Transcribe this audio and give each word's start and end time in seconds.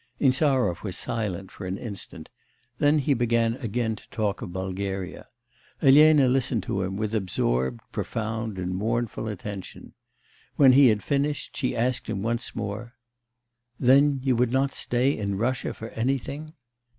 Insarov 0.19 0.81
was 0.83 0.97
silent 0.97 1.51
for 1.51 1.67
an 1.67 1.77
instant; 1.77 2.27
then 2.79 2.97
he 2.97 3.13
began 3.13 3.53
again 3.57 3.95
to 3.95 4.09
talk 4.09 4.41
of 4.41 4.51
Bulgaria. 4.51 5.27
Elena 5.79 6.27
listened 6.27 6.63
to 6.63 6.81
him 6.81 6.97
with 6.97 7.13
absorbed, 7.13 7.81
profound, 7.91 8.57
and 8.57 8.73
mournful 8.73 9.27
attention. 9.27 9.93
When 10.55 10.71
he 10.71 10.87
had 10.87 11.03
finished, 11.03 11.55
she 11.55 11.75
asked 11.75 12.07
him 12.07 12.23
once 12.23 12.55
more: 12.55 12.95
'Then 13.79 14.19
you 14.23 14.35
would 14.35 14.51
not 14.51 14.73
stay 14.73 15.15
in 15.15 15.37
Russia 15.37 15.71
for 15.71 15.89
anything? 15.89 16.53